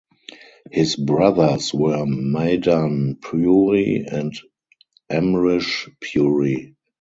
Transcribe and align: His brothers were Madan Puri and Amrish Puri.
His 0.71 0.95
brothers 0.95 1.75
were 1.75 2.07
Madan 2.07 3.17
Puri 3.21 4.03
and 4.11 4.33
Amrish 5.11 5.91
Puri. 6.01 6.73